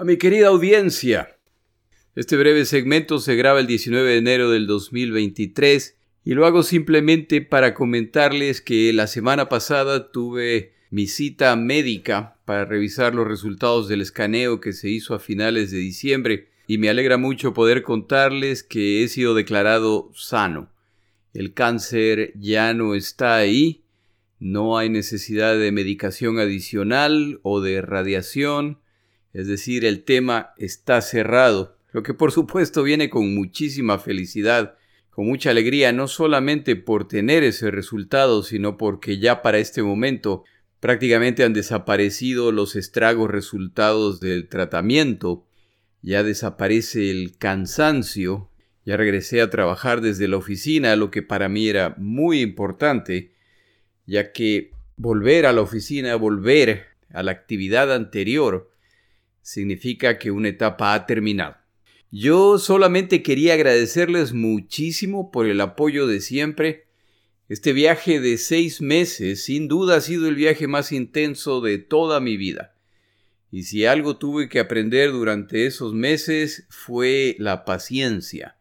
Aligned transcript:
A 0.00 0.04
mi 0.04 0.16
querida 0.16 0.46
audiencia, 0.46 1.36
este 2.14 2.38
breve 2.38 2.64
segmento 2.64 3.18
se 3.18 3.36
graba 3.36 3.60
el 3.60 3.66
19 3.66 4.12
de 4.12 4.16
enero 4.16 4.50
del 4.50 4.66
2023 4.66 5.94
y 6.24 6.32
lo 6.32 6.46
hago 6.46 6.62
simplemente 6.62 7.42
para 7.42 7.74
comentarles 7.74 8.62
que 8.62 8.94
la 8.94 9.06
semana 9.06 9.50
pasada 9.50 10.10
tuve 10.10 10.72
mi 10.88 11.06
cita 11.06 11.54
médica 11.54 12.38
para 12.46 12.64
revisar 12.64 13.14
los 13.14 13.28
resultados 13.28 13.88
del 13.88 14.00
escaneo 14.00 14.58
que 14.58 14.72
se 14.72 14.88
hizo 14.88 15.14
a 15.14 15.18
finales 15.18 15.70
de 15.70 15.76
diciembre 15.76 16.48
y 16.66 16.78
me 16.78 16.88
alegra 16.88 17.18
mucho 17.18 17.52
poder 17.52 17.82
contarles 17.82 18.62
que 18.62 19.04
he 19.04 19.08
sido 19.08 19.34
declarado 19.34 20.10
sano. 20.14 20.72
El 21.34 21.52
cáncer 21.52 22.32
ya 22.36 22.72
no 22.72 22.94
está 22.94 23.36
ahí, 23.36 23.84
no 24.38 24.78
hay 24.78 24.88
necesidad 24.88 25.58
de 25.58 25.72
medicación 25.72 26.38
adicional 26.38 27.38
o 27.42 27.60
de 27.60 27.82
radiación, 27.82 28.79
es 29.32 29.46
decir, 29.46 29.84
el 29.84 30.04
tema 30.04 30.52
está 30.56 31.00
cerrado, 31.00 31.76
lo 31.92 32.02
que 32.02 32.14
por 32.14 32.32
supuesto 32.32 32.82
viene 32.82 33.10
con 33.10 33.34
muchísima 33.34 33.98
felicidad, 33.98 34.76
con 35.10 35.26
mucha 35.26 35.50
alegría, 35.50 35.92
no 35.92 36.08
solamente 36.08 36.76
por 36.76 37.08
tener 37.08 37.42
ese 37.42 37.70
resultado, 37.70 38.42
sino 38.42 38.76
porque 38.76 39.18
ya 39.18 39.42
para 39.42 39.58
este 39.58 39.82
momento 39.82 40.44
prácticamente 40.78 41.44
han 41.44 41.52
desaparecido 41.52 42.52
los 42.52 42.74
estragos 42.76 43.30
resultados 43.30 44.20
del 44.20 44.48
tratamiento, 44.48 45.44
ya 46.02 46.22
desaparece 46.22 47.10
el 47.10 47.36
cansancio, 47.36 48.50
ya 48.86 48.96
regresé 48.96 49.42
a 49.42 49.50
trabajar 49.50 50.00
desde 50.00 50.26
la 50.26 50.38
oficina, 50.38 50.96
lo 50.96 51.10
que 51.10 51.22
para 51.22 51.48
mí 51.48 51.68
era 51.68 51.94
muy 51.98 52.40
importante, 52.40 53.32
ya 54.06 54.32
que 54.32 54.70
volver 54.96 55.44
a 55.44 55.52
la 55.52 55.60
oficina, 55.60 56.16
volver 56.16 56.86
a 57.12 57.22
la 57.22 57.32
actividad 57.32 57.92
anterior, 57.92 58.69
significa 59.42 60.18
que 60.18 60.30
una 60.30 60.48
etapa 60.48 60.94
ha 60.94 61.06
terminado. 61.06 61.56
Yo 62.10 62.58
solamente 62.58 63.22
quería 63.22 63.54
agradecerles 63.54 64.32
muchísimo 64.32 65.30
por 65.30 65.46
el 65.46 65.60
apoyo 65.60 66.06
de 66.06 66.20
siempre. 66.20 66.86
Este 67.48 67.72
viaje 67.72 68.20
de 68.20 68.36
seis 68.38 68.80
meses 68.80 69.44
sin 69.44 69.68
duda 69.68 69.96
ha 69.96 70.00
sido 70.00 70.28
el 70.28 70.34
viaje 70.34 70.66
más 70.66 70.90
intenso 70.90 71.60
de 71.60 71.78
toda 71.78 72.20
mi 72.20 72.36
vida. 72.36 72.74
Y 73.52 73.64
si 73.64 73.86
algo 73.86 74.16
tuve 74.16 74.48
que 74.48 74.60
aprender 74.60 75.12
durante 75.12 75.66
esos 75.66 75.94
meses 75.94 76.66
fue 76.68 77.36
la 77.38 77.64
paciencia. 77.64 78.56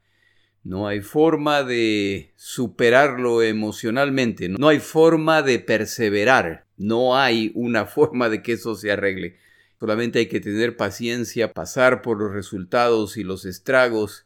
No 0.64 0.88
hay 0.88 1.02
forma 1.02 1.64
de 1.64 2.33
superarlo 2.36 3.41
emocionalmente, 3.41 4.49
no 4.49 4.67
hay 4.67 4.80
forma 4.80 5.41
de 5.41 5.59
perseverar, 5.59 6.67
no 6.77 7.17
hay 7.17 7.52
una 7.55 7.86
forma 7.88 8.30
de 8.30 8.43
que 8.43 8.53
eso 8.53 8.75
se 8.75 8.91
arregle. 8.91 9.38
Solamente 9.80 10.19
hay 10.19 10.27
que 10.27 10.41
tener 10.41 10.75
paciencia, 10.75 11.53
pasar 11.53 12.02
por 12.02 12.19
los 12.19 12.33
resultados 12.33 13.16
y 13.16 13.23
los 13.23 13.45
estragos 13.45 14.25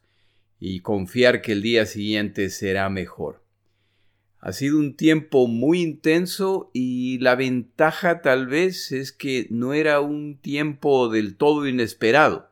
y 0.60 0.80
confiar 0.80 1.42
que 1.42 1.52
el 1.52 1.62
día 1.62 1.86
siguiente 1.86 2.50
será 2.50 2.90
mejor. 2.90 3.44
Ha 4.40 4.52
sido 4.52 4.80
un 4.80 4.96
tiempo 4.96 5.48
muy 5.48 5.82
intenso 5.82 6.72
y 6.74 7.20
la 7.20 7.36
ventaja 7.36 8.22
tal 8.22 8.48
vez 8.48 8.92
es 8.92 9.12
que 9.12 9.48
no 9.52 9.74
era 9.74 10.02
un 10.02 10.38
tiempo 10.38 11.08
del 11.08 11.38
todo 11.38 11.68
inesperado. 11.68 12.50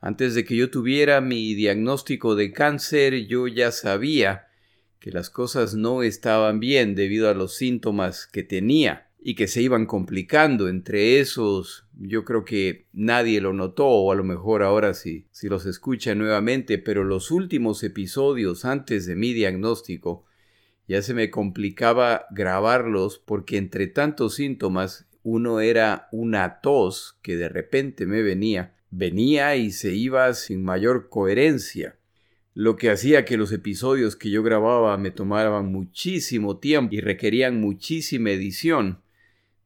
Antes 0.00 0.34
de 0.34 0.44
que 0.44 0.56
yo 0.56 0.70
tuviera 0.70 1.20
mi 1.20 1.54
diagnóstico 1.54 2.34
de 2.34 2.52
cáncer, 2.52 3.26
yo 3.26 3.46
ya 3.46 3.70
sabía 3.70 4.48
que 4.98 5.12
las 5.12 5.30
cosas 5.30 5.74
no 5.74 6.02
estaban 6.02 6.58
bien 6.58 6.96
debido 6.96 7.30
a 7.30 7.34
los 7.34 7.54
síntomas 7.54 8.26
que 8.26 8.42
tenía 8.42 9.07
y 9.20 9.34
que 9.34 9.48
se 9.48 9.62
iban 9.62 9.86
complicando. 9.86 10.68
Entre 10.68 11.20
esos, 11.20 11.86
yo 11.98 12.24
creo 12.24 12.44
que 12.44 12.86
nadie 12.92 13.40
lo 13.40 13.52
notó, 13.52 13.86
o 13.86 14.12
a 14.12 14.14
lo 14.14 14.24
mejor 14.24 14.62
ahora 14.62 14.94
sí, 14.94 15.26
si 15.30 15.48
los 15.48 15.66
escucha 15.66 16.14
nuevamente, 16.14 16.78
pero 16.78 17.04
los 17.04 17.30
últimos 17.30 17.82
episodios 17.82 18.64
antes 18.64 19.06
de 19.06 19.16
mi 19.16 19.32
diagnóstico 19.32 20.24
ya 20.86 21.02
se 21.02 21.12
me 21.12 21.30
complicaba 21.30 22.26
grabarlos 22.30 23.18
porque 23.18 23.58
entre 23.58 23.88
tantos 23.88 24.36
síntomas 24.36 25.06
uno 25.22 25.60
era 25.60 26.08
una 26.12 26.60
tos 26.60 27.18
que 27.20 27.36
de 27.36 27.50
repente 27.50 28.06
me 28.06 28.22
venía 28.22 28.78
venía 28.90 29.56
y 29.56 29.70
se 29.70 29.94
iba 29.94 30.32
sin 30.34 30.62
mayor 30.62 31.08
coherencia, 31.08 31.96
lo 32.54 32.76
que 32.76 32.90
hacía 32.90 33.24
que 33.24 33.36
los 33.36 33.52
episodios 33.52 34.16
que 34.16 34.30
yo 34.30 34.42
grababa 34.42 34.96
me 34.98 35.10
tomaran 35.10 35.70
muchísimo 35.70 36.58
tiempo 36.58 36.94
y 36.94 37.00
requerían 37.00 37.60
muchísima 37.60 38.30
edición 38.30 39.00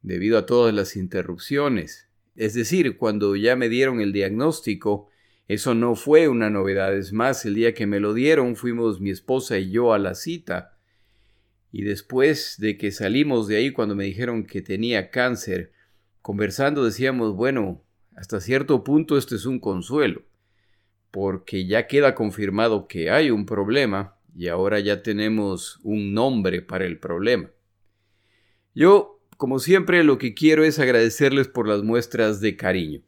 debido 0.02 0.38
a 0.38 0.46
todas 0.46 0.74
las 0.74 0.96
interrupciones. 0.96 2.08
Es 2.34 2.54
decir, 2.54 2.96
cuando 2.96 3.36
ya 3.36 3.56
me 3.56 3.68
dieron 3.68 4.00
el 4.00 4.12
diagnóstico, 4.12 5.08
eso 5.48 5.74
no 5.74 5.94
fue 5.94 6.28
una 6.28 6.50
novedad. 6.50 6.96
Es 6.96 7.12
más, 7.12 7.44
el 7.44 7.54
día 7.54 7.74
que 7.74 7.86
me 7.86 8.00
lo 8.00 8.14
dieron 8.14 8.56
fuimos 8.56 9.00
mi 9.00 9.10
esposa 9.10 9.58
y 9.58 9.70
yo 9.70 9.92
a 9.92 9.98
la 9.98 10.14
cita. 10.14 10.78
Y 11.70 11.82
después 11.82 12.56
de 12.58 12.76
que 12.76 12.90
salimos 12.90 13.48
de 13.48 13.56
ahí 13.56 13.70
cuando 13.70 13.94
me 13.94 14.04
dijeron 14.04 14.44
que 14.44 14.62
tenía 14.62 15.10
cáncer, 15.10 15.72
conversando 16.20 16.84
decíamos, 16.84 17.34
bueno, 17.34 17.82
hasta 18.14 18.40
cierto 18.40 18.84
punto 18.84 19.16
esto 19.16 19.34
es 19.34 19.46
un 19.46 19.58
consuelo, 19.58 20.22
porque 21.10 21.66
ya 21.66 21.86
queda 21.86 22.14
confirmado 22.14 22.86
que 22.86 23.10
hay 23.10 23.30
un 23.30 23.46
problema 23.46 24.18
y 24.34 24.48
ahora 24.48 24.80
ya 24.80 25.02
tenemos 25.02 25.80
un 25.82 26.14
nombre 26.14 26.62
para 26.62 26.84
el 26.84 26.98
problema. 26.98 27.50
Yo, 28.74 29.21
como 29.42 29.58
siempre, 29.58 30.04
lo 30.04 30.18
que 30.18 30.34
quiero 30.34 30.62
es 30.62 30.78
agradecerles 30.78 31.48
por 31.48 31.66
las 31.66 31.82
muestras 31.82 32.40
de 32.40 32.56
cariño, 32.56 33.02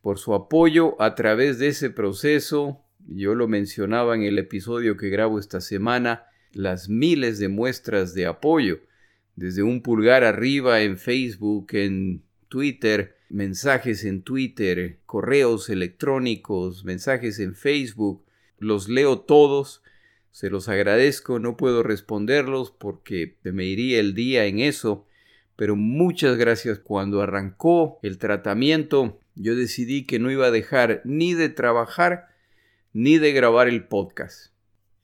por 0.00 0.18
su 0.18 0.32
apoyo 0.32 0.98
a 1.02 1.14
través 1.14 1.58
de 1.58 1.68
ese 1.68 1.90
proceso. 1.90 2.82
Yo 3.06 3.34
lo 3.34 3.46
mencionaba 3.46 4.14
en 4.14 4.22
el 4.22 4.38
episodio 4.38 4.96
que 4.96 5.10
grabo 5.10 5.38
esta 5.38 5.60
semana, 5.60 6.24
las 6.54 6.88
miles 6.88 7.38
de 7.38 7.48
muestras 7.48 8.14
de 8.14 8.24
apoyo, 8.24 8.80
desde 9.36 9.62
un 9.62 9.82
pulgar 9.82 10.24
arriba 10.24 10.80
en 10.80 10.96
Facebook, 10.96 11.66
en 11.72 12.22
Twitter, 12.48 13.18
mensajes 13.28 14.06
en 14.06 14.22
Twitter, 14.22 15.00
correos 15.04 15.68
electrónicos, 15.68 16.86
mensajes 16.86 17.38
en 17.38 17.54
Facebook, 17.54 18.24
los 18.58 18.88
leo 18.88 19.18
todos, 19.20 19.82
se 20.30 20.48
los 20.48 20.70
agradezco, 20.70 21.38
no 21.38 21.58
puedo 21.58 21.82
responderlos 21.82 22.70
porque 22.70 23.36
me 23.42 23.66
iría 23.66 24.00
el 24.00 24.14
día 24.14 24.46
en 24.46 24.60
eso, 24.60 25.06
pero 25.56 25.76
muchas 25.76 26.36
gracias. 26.36 26.78
Cuando 26.78 27.22
arrancó 27.22 27.98
el 28.02 28.18
tratamiento, 28.18 29.18
yo 29.34 29.54
decidí 29.56 30.04
que 30.04 30.18
no 30.18 30.30
iba 30.30 30.46
a 30.46 30.50
dejar 30.50 31.00
ni 31.04 31.34
de 31.34 31.48
trabajar 31.48 32.28
ni 32.92 33.18
de 33.18 33.32
grabar 33.32 33.68
el 33.68 33.84
podcast. 33.84 34.52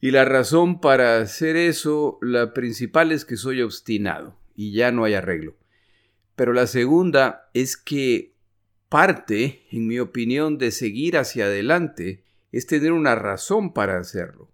Y 0.01 0.13
la 0.13 0.25
razón 0.25 0.81
para 0.81 1.19
hacer 1.19 1.57
eso, 1.57 2.19
la 2.23 2.55
principal 2.55 3.13
es 3.13 3.25
que 3.25 3.37
soy 3.37 3.61
obstinado 3.61 4.37
y 4.55 4.73
ya 4.73 4.93
no 4.93 5.05
hay 5.05 5.15
arreglo. 5.15 5.57
Pero 6.37 6.55
la 6.55 6.67
segunda 6.67 7.51
es 7.53 7.77
que 7.77 8.33
parte, 8.89 9.67
en 9.71 9.87
mi 9.87 9.99
opinión, 9.99 10.57
de 10.57 10.71
seguir 10.71 11.19
hacia 11.19 11.45
adelante 11.45 12.25
es 12.51 12.67
tener 12.67 12.93
una 12.93 13.15
razón 13.15 13.75
para 13.75 13.99
hacerlo. 13.99 14.49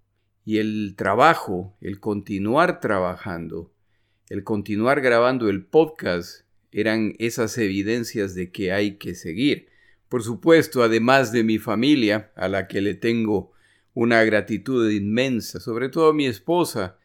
Y 0.45 0.59
el 0.59 0.95
trabajo, 0.97 1.77
el 1.81 2.01
continuar 2.01 2.81
trabajando, 2.81 3.73
el 4.29 4.43
continuar 4.43 5.01
grabando 5.01 5.49
el 5.49 5.65
podcast, 5.65 6.43
eran 6.73 7.15
esas 7.19 7.57
evidencias 7.59 8.35
de 8.35 8.51
que 8.51 8.73
hay 8.73 8.97
que 8.97 9.15
seguir. 9.15 9.69
Por 10.09 10.23
supuesto, 10.23 10.83
además 10.83 11.33
de 11.33 11.45
mi 11.45 11.59
familia, 11.59 12.33
a 12.35 12.49
la 12.49 12.67
que 12.67 12.81
le 12.81 12.95
tengo 12.95 13.53
una 13.95 14.25
gratitud 14.25 14.91
inmensa, 14.91 15.61
sobre 15.61 15.89
todo 15.89 16.11
a 16.11 16.15
mi 16.15 16.27
esposa, 16.27 16.99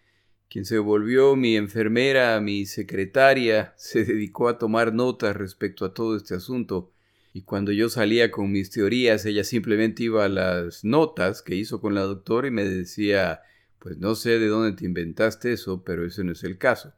quien 0.49 0.65
se 0.65 0.79
volvió 0.79 1.35
mi 1.35 1.55
enfermera, 1.55 2.41
mi 2.41 2.65
secretaria, 2.65 3.73
se 3.77 4.03
dedicó 4.03 4.49
a 4.49 4.57
tomar 4.57 4.93
notas 4.93 5.35
respecto 5.35 5.85
a 5.85 5.93
todo 5.93 6.17
este 6.17 6.35
asunto. 6.35 6.91
Y 7.33 7.43
cuando 7.43 7.71
yo 7.71 7.87
salía 7.87 8.29
con 8.29 8.51
mis 8.51 8.71
teorías, 8.71 9.25
ella 9.25 9.45
simplemente 9.45 10.03
iba 10.03 10.25
a 10.25 10.29
las 10.29 10.83
notas 10.83 11.41
que 11.41 11.55
hizo 11.55 11.79
con 11.79 11.95
la 11.95 12.01
doctora 12.01 12.49
y 12.49 12.51
me 12.51 12.65
decía, 12.65 13.41
pues 13.79 13.97
no 13.97 14.15
sé 14.15 14.37
de 14.37 14.47
dónde 14.47 14.75
te 14.75 14.85
inventaste 14.85 15.53
eso, 15.53 15.83
pero 15.85 16.05
ese 16.05 16.25
no 16.25 16.33
es 16.33 16.43
el 16.43 16.57
caso. 16.57 16.93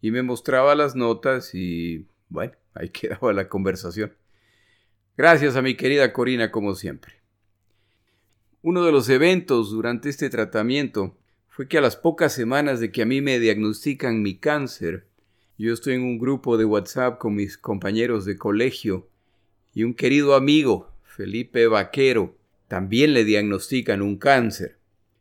Y 0.00 0.10
me 0.10 0.22
mostraba 0.22 0.74
las 0.74 0.94
notas 0.94 1.54
y, 1.54 2.06
bueno, 2.28 2.52
ahí 2.74 2.88
quedaba 2.90 3.32
la 3.32 3.48
conversación. 3.48 4.12
Gracias 5.16 5.56
a 5.56 5.62
mi 5.62 5.76
querida 5.76 6.12
Corina 6.12 6.50
como 6.50 6.74
siempre. 6.74 7.14
Uno 8.62 8.84
de 8.84 8.92
los 8.92 9.08
eventos 9.08 9.70
durante 9.70 10.08
este 10.08 10.30
tratamiento 10.30 11.16
fue 11.48 11.68
que 11.68 11.78
a 11.78 11.80
las 11.80 11.96
pocas 11.96 12.32
semanas 12.32 12.80
de 12.80 12.90
que 12.90 13.02
a 13.02 13.06
mí 13.06 13.20
me 13.20 13.38
diagnostican 13.38 14.22
mi 14.22 14.38
cáncer, 14.38 15.06
yo 15.56 15.72
estoy 15.72 15.94
en 15.94 16.02
un 16.02 16.18
grupo 16.18 16.56
de 16.56 16.64
WhatsApp 16.64 17.18
con 17.18 17.36
mis 17.36 17.56
compañeros 17.56 18.24
de 18.24 18.36
colegio 18.36 19.08
y 19.72 19.84
un 19.84 19.94
querido 19.94 20.34
amigo, 20.34 20.90
Felipe 21.04 21.68
Vaquero, 21.68 22.36
también 22.66 23.12
le 23.12 23.24
diagnostican 23.24 24.02
un 24.02 24.16
cáncer. 24.16 24.78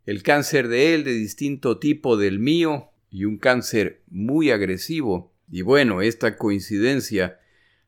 El 0.08 0.24
cáncer 0.24 0.70
de 0.70 0.96
él 0.96 1.04
de 1.04 1.14
distinto 1.14 1.78
tipo 1.78 2.18
del 2.18 2.40
mío 2.40 2.90
y 3.14 3.26
un 3.26 3.38
cáncer 3.38 4.02
muy 4.10 4.50
agresivo. 4.50 5.32
Y 5.50 5.62
bueno, 5.62 6.02
esta 6.02 6.36
coincidencia 6.36 7.40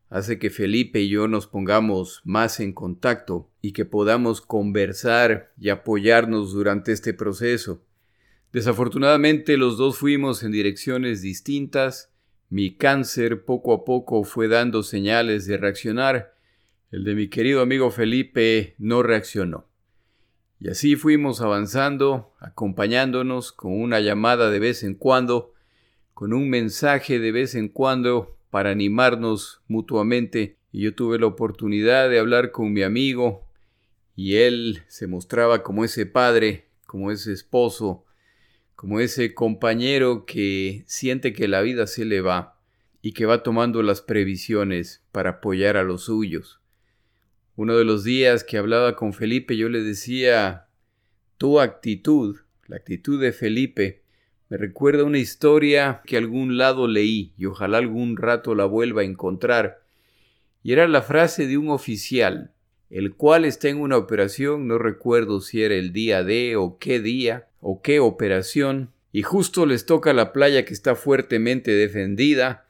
hace 0.09 0.37
que 0.37 0.51
Felipe 0.51 1.01
y 1.01 1.09
yo 1.09 1.27
nos 1.27 1.47
pongamos 1.47 2.21
más 2.23 2.59
en 2.59 2.73
contacto 2.73 3.49
y 3.59 3.73
que 3.73 3.85
podamos 3.85 4.39
conversar 4.39 5.51
y 5.59 5.69
apoyarnos 5.69 6.53
durante 6.53 6.91
este 6.91 7.15
proceso. 7.15 7.83
Desafortunadamente 8.53 9.57
los 9.57 9.77
dos 9.77 9.97
fuimos 9.97 10.43
en 10.43 10.51
direcciones 10.51 11.23
distintas, 11.23 12.13
mi 12.49 12.75
cáncer 12.75 13.45
poco 13.45 13.73
a 13.73 13.83
poco 13.83 14.23
fue 14.23 14.47
dando 14.47 14.83
señales 14.83 15.47
de 15.47 15.57
reaccionar, 15.57 16.35
el 16.91 17.03
de 17.03 17.15
mi 17.15 17.29
querido 17.29 17.61
amigo 17.61 17.89
Felipe 17.89 18.75
no 18.77 19.01
reaccionó. 19.01 19.65
Y 20.59 20.69
así 20.69 20.95
fuimos 20.95 21.41
avanzando, 21.41 22.33
acompañándonos 22.39 23.51
con 23.51 23.73
una 23.79 23.99
llamada 23.99 24.49
de 24.49 24.59
vez 24.59 24.83
en 24.83 24.95
cuando, 24.95 25.53
con 26.13 26.33
un 26.33 26.49
mensaje 26.49 27.19
de 27.19 27.31
vez 27.31 27.55
en 27.55 27.67
cuando 27.67 28.37
para 28.49 28.71
animarnos 28.71 29.61
mutuamente. 29.67 30.57
Y 30.71 30.81
yo 30.83 30.95
tuve 30.95 31.19
la 31.19 31.27
oportunidad 31.27 32.09
de 32.09 32.19
hablar 32.19 32.51
con 32.51 32.71
mi 32.71 32.83
amigo 32.83 33.45
y 34.15 34.35
él 34.37 34.83
se 34.87 35.07
mostraba 35.07 35.61
como 35.61 35.83
ese 35.83 36.05
padre, 36.05 36.69
como 36.85 37.11
ese 37.11 37.33
esposo, 37.33 38.05
como 38.75 38.99
ese 38.99 39.33
compañero 39.33 40.25
que 40.25 40.83
siente 40.87 41.33
que 41.33 41.47
la 41.47 41.61
vida 41.61 41.87
se 41.87 42.05
le 42.05 42.21
va 42.21 42.57
y 43.01 43.11
que 43.11 43.25
va 43.25 43.43
tomando 43.43 43.83
las 43.83 44.01
previsiones 44.01 45.03
para 45.11 45.31
apoyar 45.31 45.77
a 45.77 45.83
los 45.83 46.05
suyos. 46.05 46.61
Uno 47.57 47.77
de 47.77 47.85
los 47.85 48.03
días 48.03 48.43
que 48.43 48.57
hablaba 48.57 48.95
con 48.95 49.13
Felipe 49.13 49.55
yo 49.55 49.69
le 49.69 49.81
decía, 49.81 50.67
tu 51.37 51.61
actitud, 51.61 52.37
la 52.67 52.75
actitud 52.75 53.21
de 53.21 53.31
Felipe, 53.31 54.01
me 54.49 54.57
recuerda 54.57 55.05
una 55.05 55.19
historia 55.19 56.01
que 56.05 56.17
algún 56.17 56.57
lado 56.57 56.87
leí 56.87 57.33
y 57.37 57.45
ojalá 57.45 57.77
algún 57.77 58.17
rato 58.17 58.55
la 58.55 58.65
vuelva 58.65 59.01
a 59.01 59.05
encontrar. 59.05 59.83
Y 60.63 60.73
era 60.73 60.87
la 60.87 61.01
frase 61.01 61.47
de 61.47 61.57
un 61.57 61.69
oficial, 61.69 62.51
el 62.89 63.15
cual 63.15 63.45
está 63.45 63.69
en 63.69 63.77
una 63.77 63.97
operación, 63.97 64.67
no 64.67 64.77
recuerdo 64.77 65.39
si 65.39 65.63
era 65.63 65.75
el 65.75 65.93
día 65.93 66.23
de 66.23 66.57
o 66.57 66.77
qué 66.77 66.99
día 66.99 67.47
o 67.61 67.81
qué 67.81 68.01
operación, 68.01 68.91
y 69.13 69.21
justo 69.21 69.65
les 69.65 69.85
toca 69.85 70.11
la 70.11 70.33
playa 70.33 70.65
que 70.65 70.73
está 70.73 70.95
fuertemente 70.95 71.71
defendida, 71.71 72.65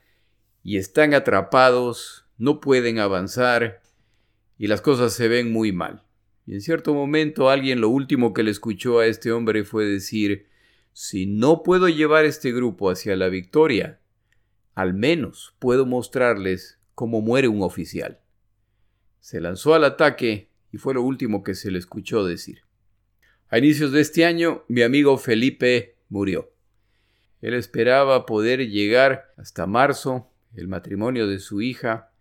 y 0.64 0.78
están 0.78 1.14
atrapados, 1.14 2.26
no 2.38 2.60
pueden 2.62 3.00
avanzar, 3.00 3.82
y 4.58 4.68
las 4.68 4.82
cosas 4.82 5.14
se 5.14 5.28
ven 5.28 5.52
muy 5.52 5.72
mal. 5.72 6.04
Y 6.46 6.54
en 6.54 6.62
cierto 6.62 6.94
momento 6.94 7.50
alguien 7.50 7.82
lo 7.82 7.90
último 7.90 8.34
que 8.34 8.44
le 8.44 8.52
escuchó 8.52 9.00
a 9.00 9.08
este 9.08 9.32
hombre 9.32 9.64
fue 9.64 9.86
decir, 9.86 10.48
si 10.94 11.26
no 11.26 11.64
puedo 11.64 11.90
llevar 11.90 12.26
este 12.26 12.52
grupo 12.52 12.90
hacia 12.90 13.16
la 13.16 13.28
victoria, 13.28 14.00
al 14.76 14.94
menos 14.94 15.56
puedo 15.60 15.86
mostrarles 15.86 16.80
cómo 16.94 17.22
muere 17.22 17.48
un 17.48 17.62
oficial. 17.62 18.20
Se 19.20 19.42
lanzó 19.42 19.74
al 19.74 19.84
ataque 19.84 20.50
y 20.72 20.78
fue 20.78 20.94
lo 20.94 21.02
último 21.02 21.44
que 21.44 21.56
se 21.56 21.72
le 21.72 21.80
escuchó 21.80 22.24
decir. 22.26 22.62
A 23.50 23.58
inicios 23.58 23.92
de 23.92 24.02
este 24.02 24.26
año, 24.26 24.64
mi 24.68 24.82
amigo 24.82 25.18
Felipe 25.18 25.96
murió. 26.10 26.52
Él 27.42 27.54
esperaba 27.54 28.26
poder 28.26 28.70
llegar 28.70 29.34
hasta 29.38 29.68
marzo, 29.68 30.32
el 30.56 30.68
matrimonio 30.68 31.28
de 31.28 31.40
su 31.40 31.62
hija. 31.62 32.12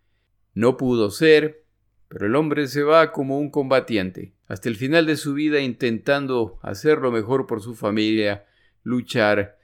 No 0.55 0.77
pudo 0.77 1.11
ser, 1.11 1.64
pero 2.09 2.27
el 2.27 2.37
hombre 2.37 2.69
se 2.69 2.83
va 2.83 3.12
como 3.12 3.39
un 3.39 3.51
combatiente, 3.51 4.35
hasta 4.47 4.69
el 4.69 4.77
final 4.77 5.06
de 5.06 5.17
su 5.17 5.35
vida 5.35 5.61
intentando 5.61 6.59
hacer 6.62 6.99
lo 6.99 7.11
mejor 7.11 7.47
por 7.47 7.61
su 7.61 7.75
familia, 7.75 8.47
luchar, 8.83 9.59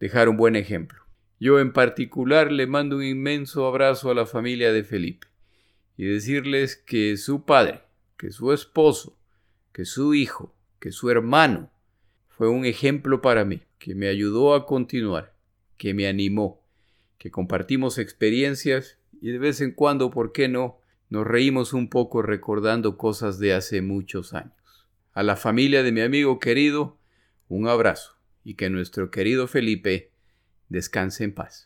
dejar 0.00 0.28
un 0.28 0.36
buen 0.36 0.56
ejemplo. 0.56 1.00
Yo 1.40 1.60
en 1.60 1.72
particular 1.72 2.52
le 2.52 2.66
mando 2.66 2.96
un 2.96 3.04
inmenso 3.04 3.66
abrazo 3.66 4.10
a 4.10 4.14
la 4.14 4.26
familia 4.26 4.72
de 4.72 4.84
Felipe 4.84 5.26
y 5.96 6.04
decirles 6.04 6.76
que 6.76 7.16
su 7.16 7.44
padre, 7.44 7.82
que 8.16 8.30
su 8.30 8.52
esposo, 8.52 9.18
que 9.72 9.84
su 9.84 10.14
hijo, 10.14 10.54
que 10.80 10.92
su 10.92 11.10
hermano 11.10 11.70
fue 12.28 12.48
un 12.48 12.64
ejemplo 12.64 13.20
para 13.20 13.44
mí, 13.44 13.62
que 13.78 13.94
me 13.94 14.08
ayudó 14.08 14.54
a 14.54 14.66
continuar, 14.66 15.34
que 15.76 15.94
me 15.94 16.06
animó, 16.06 16.62
que 17.18 17.30
compartimos 17.30 17.98
experiencias 17.98 18.98
y 19.20 19.30
de 19.30 19.38
vez 19.38 19.60
en 19.60 19.72
cuando, 19.72 20.10
¿por 20.10 20.32
qué 20.32 20.48
no?, 20.48 20.80
nos 21.14 21.24
reímos 21.24 21.74
un 21.74 21.88
poco 21.88 22.22
recordando 22.22 22.98
cosas 22.98 23.38
de 23.38 23.54
hace 23.54 23.82
muchos 23.82 24.34
años. 24.34 24.88
A 25.12 25.22
la 25.22 25.36
familia 25.36 25.84
de 25.84 25.92
mi 25.92 26.00
amigo 26.00 26.40
querido, 26.40 26.98
un 27.46 27.68
abrazo 27.68 28.18
y 28.42 28.54
que 28.54 28.68
nuestro 28.68 29.12
querido 29.12 29.46
Felipe 29.46 30.10
descanse 30.68 31.22
en 31.22 31.32
paz. 31.32 31.52